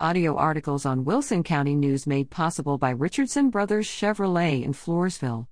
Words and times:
Audio 0.00 0.34
articles 0.34 0.84
on 0.84 1.04
Wilson 1.04 1.44
County 1.44 1.76
News 1.76 2.04
made 2.04 2.28
possible 2.28 2.78
by 2.78 2.90
Richardson 2.90 3.48
Brothers 3.48 3.86
Chevrolet 3.86 4.64
in 4.64 4.72
Floresville. 4.72 5.46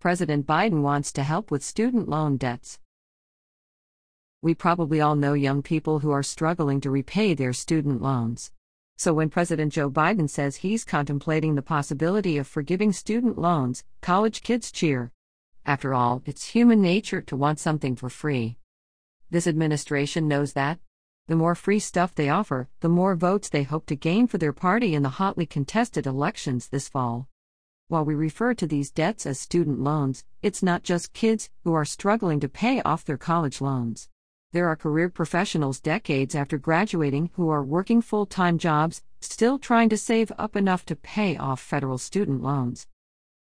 President 0.00 0.44
Biden 0.44 0.82
wants 0.82 1.12
to 1.12 1.22
help 1.22 1.52
with 1.52 1.62
student 1.62 2.08
loan 2.08 2.38
debts. 2.38 2.80
We 4.42 4.52
probably 4.52 5.00
all 5.00 5.14
know 5.14 5.34
young 5.34 5.62
people 5.62 6.00
who 6.00 6.10
are 6.10 6.24
struggling 6.24 6.80
to 6.80 6.90
repay 6.90 7.34
their 7.34 7.52
student 7.52 8.02
loans. 8.02 8.50
So 8.96 9.14
when 9.14 9.30
President 9.30 9.72
Joe 9.72 9.88
Biden 9.88 10.28
says 10.28 10.56
he's 10.56 10.84
contemplating 10.84 11.54
the 11.54 11.62
possibility 11.62 12.36
of 12.36 12.48
forgiving 12.48 12.92
student 12.92 13.38
loans, 13.38 13.84
college 14.00 14.42
kids 14.42 14.72
cheer. 14.72 15.12
After 15.64 15.94
all, 15.94 16.20
it's 16.26 16.48
human 16.48 16.82
nature 16.82 17.20
to 17.22 17.36
want 17.36 17.60
something 17.60 17.94
for 17.94 18.10
free. 18.10 18.58
This 19.30 19.46
administration 19.46 20.26
knows 20.26 20.54
that. 20.54 20.80
The 21.28 21.36
more 21.36 21.54
free 21.54 21.78
stuff 21.78 22.14
they 22.14 22.28
offer, 22.28 22.68
the 22.80 22.88
more 22.88 23.14
votes 23.14 23.48
they 23.48 23.62
hope 23.62 23.86
to 23.86 23.94
gain 23.94 24.26
for 24.26 24.38
their 24.38 24.52
party 24.52 24.94
in 24.94 25.04
the 25.04 25.08
hotly 25.20 25.46
contested 25.46 26.04
elections 26.04 26.68
this 26.68 26.88
fall. 26.88 27.28
While 27.86 28.04
we 28.04 28.14
refer 28.14 28.54
to 28.54 28.66
these 28.66 28.90
debts 28.90 29.24
as 29.24 29.38
student 29.38 29.78
loans, 29.78 30.24
it's 30.42 30.62
not 30.62 30.82
just 30.82 31.12
kids 31.12 31.48
who 31.62 31.74
are 31.74 31.84
struggling 31.84 32.40
to 32.40 32.48
pay 32.48 32.82
off 32.82 33.04
their 33.04 33.16
college 33.16 33.60
loans. 33.60 34.08
There 34.52 34.66
are 34.66 34.74
career 34.74 35.08
professionals 35.08 35.80
decades 35.80 36.34
after 36.34 36.58
graduating 36.58 37.30
who 37.34 37.50
are 37.50 37.62
working 37.62 38.02
full 38.02 38.26
time 38.26 38.58
jobs, 38.58 39.02
still 39.20 39.58
trying 39.58 39.90
to 39.90 39.96
save 39.96 40.32
up 40.36 40.56
enough 40.56 40.84
to 40.86 40.96
pay 40.96 41.36
off 41.36 41.60
federal 41.60 41.98
student 41.98 42.42
loans. 42.42 42.88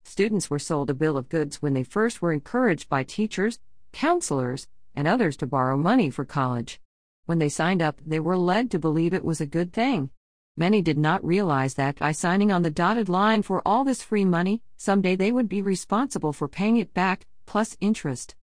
Students 0.04 0.50
were 0.50 0.60
sold 0.60 0.90
a 0.92 0.94
bill 0.94 1.18
of 1.18 1.30
goods 1.30 1.62
when 1.62 1.74
they 1.74 1.84
first 1.84 2.22
were 2.22 2.34
encouraged 2.34 2.88
by 2.88 3.04
teachers, 3.04 3.60
counselors, 3.92 4.68
and 4.96 5.08
others 5.08 5.36
to 5.38 5.48
borrow 5.48 5.76
money 5.76 6.10
for 6.10 6.24
college. 6.24 6.80
When 7.26 7.40
they 7.40 7.50
signed 7.50 7.82
up, 7.82 8.02
they 8.06 8.20
were 8.20 8.38
led 8.38 8.70
to 8.72 8.80
believe 8.80 9.14
it 9.14 9.24
was 9.24 9.40
a 9.40 9.46
good 9.46 9.72
thing. 9.72 10.10
Many 10.58 10.82
did 10.82 10.98
not 10.98 11.26
realize 11.26 11.76
that 11.76 11.98
by 11.98 12.12
signing 12.12 12.52
on 12.52 12.64
the 12.64 12.70
dotted 12.70 13.08
line 13.08 13.42
for 13.42 13.62
all 13.66 13.84
this 13.84 14.04
free 14.04 14.26
money, 14.26 14.62
someday 14.76 15.16
they 15.16 15.32
would 15.32 15.48
be 15.48 15.62
responsible 15.62 16.34
for 16.34 16.48
paying 16.48 16.78
it 16.78 16.94
back, 16.94 17.26
plus 17.46 17.78
interest. 17.80 18.36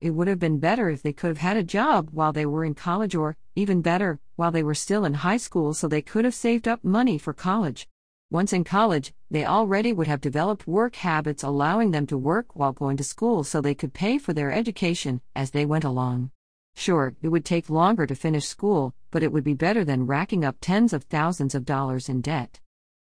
It 0.00 0.10
would 0.10 0.28
have 0.28 0.40
been 0.40 0.58
better 0.58 0.90
if 0.90 1.02
they 1.02 1.12
could 1.12 1.28
have 1.28 1.38
had 1.38 1.56
a 1.56 1.62
job 1.62 2.10
while 2.12 2.32
they 2.32 2.44
were 2.44 2.64
in 2.64 2.74
college, 2.74 3.14
or, 3.14 3.36
even 3.54 3.80
better, 3.80 4.18
while 4.34 4.50
they 4.50 4.62
were 4.62 4.74
still 4.74 5.04
in 5.04 5.14
high 5.14 5.38
school 5.38 5.72
so 5.72 5.88
they 5.88 6.02
could 6.02 6.24
have 6.24 6.34
saved 6.34 6.68
up 6.68 6.84
money 6.84 7.16
for 7.16 7.32
college. 7.32 7.88
Once 8.30 8.52
in 8.52 8.64
college, 8.64 9.14
they 9.30 9.46
already 9.46 9.92
would 9.92 10.08
have 10.08 10.20
developed 10.20 10.66
work 10.66 10.96
habits 10.96 11.42
allowing 11.44 11.92
them 11.92 12.06
to 12.08 12.18
work 12.18 12.56
while 12.56 12.72
going 12.72 12.96
to 12.96 13.04
school 13.04 13.44
so 13.44 13.60
they 13.60 13.74
could 13.74 13.94
pay 13.94 14.18
for 14.18 14.32
their 14.32 14.52
education 14.52 15.20
as 15.34 15.52
they 15.52 15.64
went 15.64 15.84
along. 15.84 16.30
Sure, 16.78 17.16
it 17.22 17.28
would 17.28 17.44
take 17.44 17.70
longer 17.70 18.06
to 18.06 18.14
finish 18.14 18.46
school, 18.46 18.94
but 19.10 19.22
it 19.22 19.32
would 19.32 19.42
be 19.42 19.54
better 19.54 19.82
than 19.82 20.06
racking 20.06 20.44
up 20.44 20.56
tens 20.60 20.92
of 20.92 21.04
thousands 21.04 21.54
of 21.54 21.64
dollars 21.64 22.08
in 22.08 22.20
debt. 22.20 22.60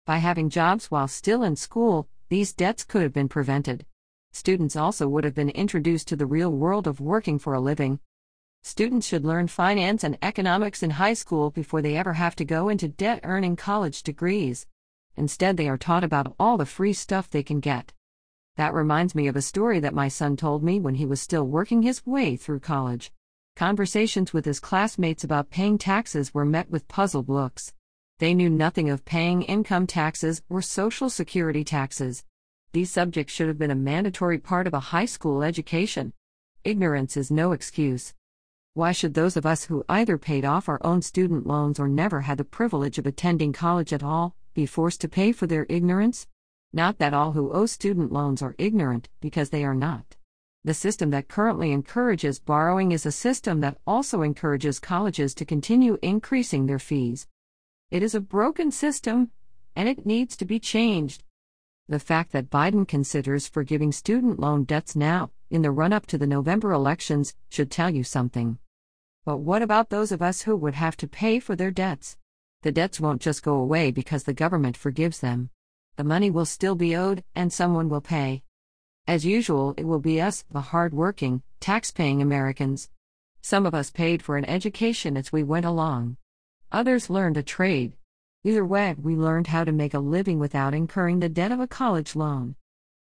By 0.06 0.18
having 0.18 0.50
jobs 0.50 0.90
while 0.90 1.10
still 1.10 1.44
in 1.44 1.58
school, 1.58 2.08
these 2.30 2.54
debts 2.54 2.86
could 2.86 3.02
have 3.02 3.14
been 3.14 3.28
prevented. 3.28 3.86
Students 4.32 4.78
also 4.78 5.10
would 5.10 5.26
have 5.26 5.36
been 5.36 5.50
introduced 5.50 6.08
to 6.08 6.16
the 6.16 6.26
real 6.26 6.52
world 6.52 6.88
of 6.88 7.02
working 7.02 7.38
for 7.38 7.54
a 7.54 7.60
living. 7.60 8.00
Students 8.64 9.06
should 9.06 9.26
learn 9.26 9.48
finance 9.48 10.06
and 10.06 10.18
economics 10.22 10.82
in 10.82 10.92
high 10.92 11.14
school 11.14 11.52
before 11.52 11.82
they 11.82 11.98
ever 11.98 12.14
have 12.14 12.36
to 12.38 12.46
go 12.46 12.70
into 12.70 12.88
debt 12.88 13.20
earning 13.24 13.58
college 13.58 14.04
degrees. 14.04 14.68
Instead, 15.18 15.58
they 15.58 15.68
are 15.68 15.78
taught 15.78 16.04
about 16.06 16.34
all 16.40 16.58
the 16.58 16.66
free 16.66 16.94
stuff 16.94 17.30
they 17.30 17.44
can 17.44 17.60
get. 17.60 17.92
That 18.56 18.74
reminds 18.74 19.16
me 19.16 19.28
of 19.28 19.36
a 19.36 19.42
story 19.42 19.80
that 19.82 19.94
my 19.94 20.08
son 20.08 20.38
told 20.38 20.64
me 20.64 20.80
when 20.80 20.96
he 20.96 21.06
was 21.06 21.20
still 21.20 21.46
working 21.46 21.82
his 21.82 22.06
way 22.06 22.38
through 22.38 22.62
college. 22.62 23.12
Conversations 23.60 24.32
with 24.32 24.46
his 24.46 24.62
classmates 24.62 25.26
about 25.26 25.50
paying 25.50 25.78
taxes 25.78 26.34
were 26.34 26.46
met 26.46 26.70
with 26.70 26.88
puzzled 26.88 27.28
looks. 27.28 27.74
They 28.20 28.34
knew 28.34 28.50
nothing 28.50 28.90
of 28.90 29.04
paying 29.04 29.42
income 29.42 29.86
taxes 29.86 30.42
or 30.48 30.62
Social 30.62 31.10
Security 31.10 31.66
taxes. 31.66 32.24
These 32.72 32.90
subjects 32.90 33.34
should 33.34 33.50
have 33.50 33.58
been 33.58 33.70
a 33.70 33.76
mandatory 33.76 34.38
part 34.38 34.66
of 34.66 34.74
a 34.74 34.80
high 34.96 35.08
school 35.08 35.44
education. 35.44 36.14
Ignorance 36.64 37.18
is 37.18 37.32
no 37.32 37.52
excuse. 37.52 38.14
Why 38.76 38.94
should 38.94 39.14
those 39.14 39.36
of 39.36 39.46
us 39.46 39.66
who 39.66 39.84
either 39.90 40.18
paid 40.18 40.46
off 40.46 40.70
our 40.70 40.80
own 40.82 41.02
student 41.02 41.46
loans 41.46 41.82
or 41.82 41.90
never 41.90 42.22
had 42.22 42.38
the 42.38 42.46
privilege 42.46 42.98
of 42.98 43.06
attending 43.06 43.52
college 43.52 43.92
at 43.92 44.04
all 44.04 44.38
be 44.54 44.66
forced 44.66 45.02
to 45.02 45.10
pay 45.10 45.34
for 45.34 45.48
their 45.48 45.66
ignorance? 45.68 46.28
Not 46.72 46.98
that 47.00 47.14
all 47.14 47.34
who 47.34 47.52
owe 47.52 47.66
student 47.66 48.14
loans 48.14 48.42
are 48.42 48.56
ignorant, 48.58 49.10
because 49.20 49.50
they 49.50 49.66
are 49.66 49.76
not. 49.76 50.16
The 50.66 50.74
system 50.74 51.10
that 51.12 51.30
currently 51.30 51.72
encourages 51.72 52.40
borrowing 52.40 52.92
is 52.92 53.06
a 53.06 53.12
system 53.12 53.62
that 53.62 53.78
also 53.88 54.22
encourages 54.22 54.80
colleges 54.80 55.34
to 55.36 55.46
continue 55.46 55.98
increasing 56.02 56.66
their 56.66 56.80
fees. 56.80 57.28
It 57.92 58.04
is 58.04 58.14
a 58.14 58.20
broken 58.20 58.70
system, 58.70 59.32
and 59.76 59.88
it 59.88 60.06
needs 60.06 60.36
to 60.38 60.46
be 60.46 60.60
changed. 60.60 61.24
The 61.88 61.98
fact 61.98 62.34
that 62.34 62.50
Biden 62.50 62.88
considers 62.88 63.48
forgiving 63.48 63.94
student 63.94 64.38
loan 64.40 64.66
debts 64.66 64.96
now, 64.96 65.32
in 65.50 65.62
the 65.62 65.72
run 65.72 65.94
up 65.94 66.06
to 66.08 66.18
the 66.18 66.28
November 66.28 66.74
elections, 66.74 67.34
should 67.50 67.72
tell 67.72 67.90
you 67.90 68.04
something. 68.04 68.60
But 69.26 69.38
what 69.38 69.62
about 69.62 69.90
those 69.90 70.12
of 70.12 70.22
us 70.22 70.42
who 70.42 70.56
would 70.58 70.76
have 70.76 70.98
to 70.98 71.08
pay 71.08 71.40
for 71.40 71.56
their 71.56 71.72
debts? 71.72 72.18
The 72.64 72.72
debts 72.74 73.00
won't 73.00 73.22
just 73.22 73.44
go 73.44 73.56
away 73.56 73.92
because 73.92 74.26
the 74.26 74.34
government 74.34 74.76
forgives 74.76 75.20
them. 75.20 75.52
The 75.96 76.04
money 76.04 76.30
will 76.30 76.46
still 76.46 76.76
be 76.76 76.96
owed, 76.96 77.24
and 77.34 77.52
someone 77.52 77.88
will 77.88 78.02
pay. 78.02 78.44
As 79.10 79.26
usual, 79.26 79.74
it 79.76 79.88
will 79.88 80.00
be 80.00 80.22
us, 80.22 80.46
the 80.52 80.62
hard 80.62 80.94
working, 80.94 81.42
tax 81.60 81.90
paying 81.90 82.22
Americans. 82.22 82.92
Some 83.42 83.66
of 83.66 83.74
us 83.74 83.90
paid 83.90 84.22
for 84.22 84.38
an 84.38 84.46
education 84.46 85.18
as 85.18 85.32
we 85.32 85.42
went 85.42 85.66
along. 85.66 86.18
Others 86.72 87.10
learned 87.10 87.36
a 87.36 87.42
trade. 87.42 87.94
Either 88.44 88.64
way, 88.64 88.94
we 89.02 89.16
learned 89.16 89.48
how 89.48 89.64
to 89.64 89.72
make 89.72 89.96
a 89.96 90.00
living 90.00 90.38
without 90.38 90.76
incurring 90.76 91.22
the 91.22 91.28
debt 91.28 91.52
of 91.52 91.60
a 91.60 91.66
college 91.66 92.16
loan. 92.16 92.56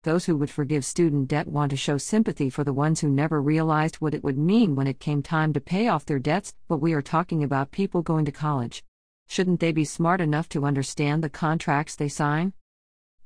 Those 0.02 0.26
who 0.26 0.36
would 0.38 0.50
forgive 0.50 0.84
student 0.84 1.28
debt 1.28 1.48
want 1.48 1.70
to 1.70 1.78
show 1.78 2.00
sympathy 2.00 2.50
for 2.50 2.64
the 2.64 2.74
ones 2.74 3.02
who 3.02 3.08
never 3.08 3.40
realized 3.40 3.98
what 3.98 4.16
it 4.16 4.24
would 4.24 4.40
mean 4.40 4.76
when 4.76 4.88
it 4.88 5.00
came 5.00 5.22
time 5.22 5.54
to 5.54 5.62
pay 5.62 5.90
off 5.90 6.08
their 6.08 6.18
debts, 6.18 6.56
but 6.68 6.82
we 6.82 6.94
are 6.94 7.04
talking 7.04 7.44
about 7.44 7.70
people 7.70 8.02
going 8.02 8.26
to 8.26 8.32
college. 8.32 8.84
Shouldn't 9.28 9.60
they 9.60 9.72
be 9.72 9.86
smart 9.86 10.22
enough 10.22 10.50
to 10.50 10.66
understand 10.66 11.24
the 11.24 11.30
contracts 11.30 11.96
they 11.96 12.10
sign? 12.10 12.54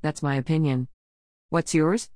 That's 0.02 0.22
my 0.22 0.36
opinion. 0.36 0.90
What's 1.50 1.74
yours? 1.74 2.10